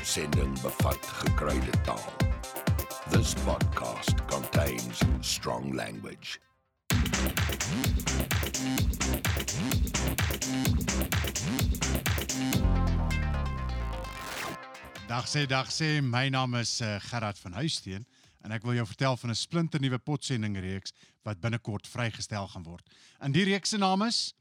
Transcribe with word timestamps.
potsending 0.00 0.60
bevat 0.62 1.06
gekruide 1.06 1.80
taal. 1.84 2.12
This 3.10 3.34
podcast 3.44 4.16
contains 4.26 5.02
strong 5.20 5.74
language. 5.74 6.40
Dag 15.08 15.28
sê 15.28 15.44
dag 15.46 15.68
sê 15.68 16.00
my 16.00 16.28
naam 16.32 16.54
is 16.54 16.80
uh, 16.80 16.96
Gerard 17.10 17.36
van 17.38 17.52
Huisteen 17.60 18.06
en 18.40 18.56
ek 18.56 18.64
wil 18.64 18.80
jou 18.80 18.86
vertel 18.88 19.20
van 19.20 19.30
'n 19.30 19.36
splinternuwe 19.36 19.98
potsending 19.98 20.56
reeks 20.56 20.96
wat 21.28 21.40
binnekort 21.44 21.84
vrygestel 21.84 22.48
gaan 22.48 22.64
word. 22.64 22.88
In 23.20 23.36
die 23.36 23.44
reeks 23.44 23.76
se 23.76 23.76
naam 23.76 24.08
is 24.08 24.32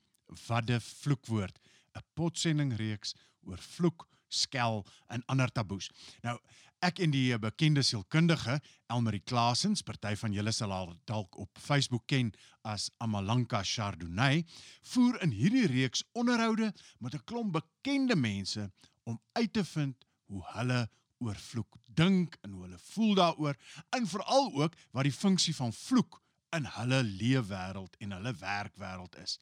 Wat 0.48 0.70
'n 0.70 0.80
vloekwoord, 0.80 1.60
'n 1.98 2.06
potsending 2.14 2.78
reeks 2.78 3.16
oor 3.44 3.58
vloek, 3.58 4.08
skel 4.30 4.86
en 5.08 5.24
ander 5.28 5.52
taboes. 5.52 5.90
Nou, 6.24 6.38
ek 6.86 7.02
en 7.04 7.12
die 7.12 7.38
bekende 7.42 7.84
sielkundige 7.84 8.60
Elmarie 8.88 9.24
Klasens, 9.26 9.84
party 9.84 10.16
van 10.16 10.34
julle 10.34 10.54
sal 10.56 10.72
haar 10.72 10.94
dalk 11.10 11.36
op 11.42 11.60
Facebook 11.60 12.06
ken 12.08 12.32
as 12.64 12.90
Amalanka 13.04 13.62
Chardonnay, 13.64 14.46
voer 14.94 15.20
in 15.26 15.36
hierdie 15.36 15.68
reeks 15.68 16.06
onderhoude 16.14 16.72
met 17.00 17.16
'n 17.16 17.26
klomp 17.26 17.54
bekende 17.54 18.16
mense 18.16 18.72
om 19.04 19.20
uit 19.34 19.54
te 19.54 19.66
vind 19.66 20.06
hoe 20.26 20.44
hulle 20.54 20.88
oor 21.20 21.36
vloek 21.36 21.78
dink 21.86 22.38
en 22.42 22.52
hoe 22.52 22.64
hulle 22.64 22.80
voel 22.94 23.14
daaroor 23.16 23.58
en 23.90 24.08
veral 24.08 24.52
ook 24.54 24.76
wat 24.92 25.04
die 25.04 25.16
funksie 25.16 25.56
van 25.56 25.74
vloek 25.74 26.22
in 26.56 26.66
hulle 26.66 27.04
leefwêreld 27.04 27.98
en 28.00 28.12
hulle 28.12 28.34
werkwêreld 28.40 29.18
is. 29.22 29.38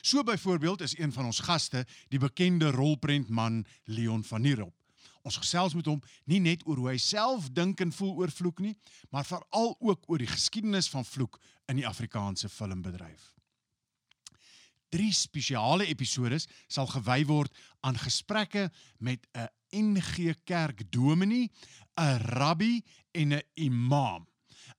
So 0.00 0.22
byvoorbeeld 0.22 0.80
is 0.80 0.98
een 0.98 1.12
van 1.12 1.24
ons 1.24 1.40
gaste 1.40 1.86
die 2.08 2.18
bekende 2.18 2.70
rolprentman 2.70 3.64
Leon 3.84 4.24
van 4.24 4.40
Nierop. 4.40 4.74
Ons 5.22 5.38
gesels 5.38 5.74
met 5.74 5.86
hom 5.86 6.00
nie 6.26 6.40
net 6.42 6.64
oor 6.66 6.80
hoe 6.82 6.88
hy 6.90 6.98
self 6.98 7.48
dink 7.54 7.80
en 7.80 7.94
voel 7.94 8.16
oor 8.22 8.30
vloek 8.30 8.62
nie, 8.62 8.74
maar 9.10 9.26
veral 9.26 9.76
ook 9.78 10.08
oor 10.10 10.18
die 10.18 10.30
geskiedenis 10.30 10.90
van 10.90 11.06
vloek 11.06 11.38
in 11.70 11.78
die 11.78 11.86
Afrikaanse 11.86 12.50
filmbedryf. 12.50 13.30
Drie 14.92 15.12
spesiale 15.16 15.86
episodes 15.88 16.48
sal 16.68 16.90
gewy 16.90 17.22
word 17.30 17.54
aan 17.80 17.96
gesprekke 17.96 18.68
met 18.98 19.26
'n 19.32 19.48
NG 19.72 20.34
Kerk 20.44 20.82
dominee, 20.92 21.50
'n 21.96 22.18
rabbi 22.18 22.82
en 23.12 23.32
'n 23.32 23.42
imam. 23.54 24.26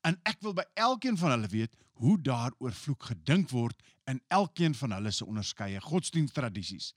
En 0.04 0.20
ek 0.28 0.42
wil 0.44 0.56
by 0.58 0.66
elkeen 0.73 1.18
van 1.18 1.32
hulle 1.36 1.48
weet 1.48 1.76
hoe 2.04 2.18
daaroor 2.22 2.76
vloek 2.76 3.09
gedink 3.14 3.50
word 3.54 3.80
in 4.12 4.20
elkeen 4.28 4.76
van 4.76 4.92
hulle 4.98 5.12
se 5.12 5.26
onderskeie 5.26 5.80
godsdiensttradisies. 5.82 6.92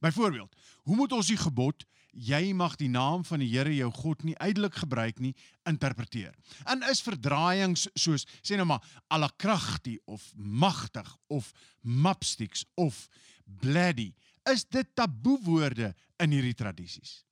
Byvoorbeeld, 0.00 0.56
hoe 0.84 0.96
moet 0.96 1.12
ons 1.12 1.30
die 1.32 1.40
gebod 1.40 1.84
jy 2.14 2.52
mag 2.54 2.76
die 2.78 2.88
naam 2.88 3.24
van 3.26 3.42
die 3.42 3.50
Here 3.50 3.72
jou 3.74 3.90
God 3.92 4.22
nie 4.22 4.36
uitelik 4.38 4.76
gebruik 4.84 5.18
nie 5.18 5.34
interpreteer? 5.68 6.34
En 6.70 6.84
is 6.90 7.02
verdraaiings 7.02 7.88
soos 7.98 8.26
sê 8.38 8.58
nou 8.58 8.68
maar 8.70 8.84
alakragti 9.08 9.98
of 10.04 10.30
magtig 10.36 11.08
of 11.26 11.50
mapsticks 11.80 12.64
of 12.74 13.06
bloody, 13.44 14.12
is 14.52 14.64
dit 14.64 14.88
taboe 14.94 15.40
woorde 15.44 15.94
in 16.22 16.30
hierdie 16.30 16.56
tradisies? 16.56 17.24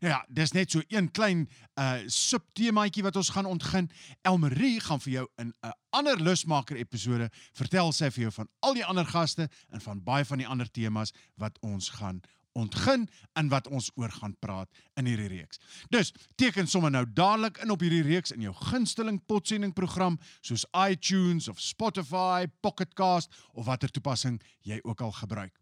Nou 0.00 0.12
ja, 0.12 0.24
dis 0.28 0.52
net 0.52 0.70
so 0.70 0.82
een 0.88 1.10
klein 1.10 1.48
uh 1.80 1.98
subtemaatjie 2.06 3.02
wat 3.02 3.16
ons 3.16 3.30
gaan 3.34 3.46
ontgin. 3.46 3.90
Elmarie 4.22 4.80
gaan 4.80 5.00
vir 5.00 5.12
jou 5.12 5.26
in 5.36 5.52
'n 5.62 5.72
ander 5.90 6.20
lusmaker 6.22 6.76
episode 6.76 7.30
vertel 7.52 7.92
sy 7.92 8.10
vir 8.10 8.22
jou 8.22 8.32
van 8.32 8.48
al 8.60 8.74
die 8.74 8.84
ander 8.84 9.06
gaste 9.06 9.48
en 9.68 9.80
van 9.80 10.02
baie 10.02 10.24
van 10.24 10.38
die 10.38 10.46
ander 10.46 10.70
temas 10.70 11.12
wat 11.36 11.58
ons 11.60 11.88
gaan 11.88 12.20
ontgin 12.58 13.08
en 13.32 13.48
wat 13.48 13.68
ons 13.68 13.90
oor 13.94 14.10
gaan 14.10 14.34
praat 14.42 14.70
in 14.98 15.06
hierdie 15.06 15.28
reeks. 15.28 15.60
Dus 15.94 16.12
teken 16.40 16.66
sommer 16.66 16.90
nou 16.90 17.04
dadelik 17.12 17.60
in 17.62 17.70
op 17.70 17.84
hierdie 17.84 18.02
reeks 18.06 18.34
in 18.34 18.44
jou 18.46 18.54
gunsteling 18.70 19.20
potsending 19.26 19.74
program 19.76 20.18
soos 20.40 20.66
iTunes 20.72 21.48
of 21.48 21.60
Spotify, 21.60 22.46
Pocket 22.60 22.94
Cast 22.94 23.34
of 23.52 23.66
watter 23.70 23.90
toepassing 23.90 24.40
jy 24.66 24.80
ook 24.82 25.00
al 25.00 25.12
gebruik. 25.12 25.54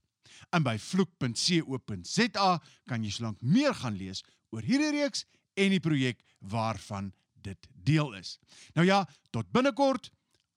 En 0.55 0.65
by 0.67 0.77
vloek.co.za 0.79 2.51
kan 2.87 3.05
jy 3.05 3.13
solank 3.15 3.41
meer 3.41 3.75
gaan 3.75 3.99
lees 3.99 4.23
oor 4.55 4.67
hierdie 4.67 4.93
reeks 4.99 5.27
en 5.57 5.73
die 5.75 5.83
projek 5.83 6.23
waarvan 6.39 7.13
dit 7.47 7.69
deel 7.87 8.15
is. 8.19 8.37
Nou 8.75 8.87
ja, 8.87 9.05
tot 9.31 9.51
binnekort. 9.55 10.11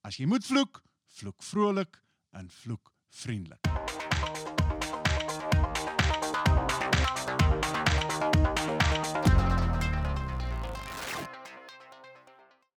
As 0.06 0.16
jy 0.16 0.28
moet 0.30 0.46
vloek, 0.46 0.82
vloek 1.20 1.42
vrolik 1.44 2.00
en 2.36 2.50
vloek 2.62 2.94
vriendelik. 3.10 3.99